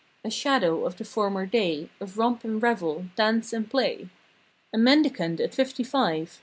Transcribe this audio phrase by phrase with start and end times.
[0.25, 4.09] A shadow of the former day Of romp and revel; dance and play.
[4.73, 6.39] A mendicant at fifty five!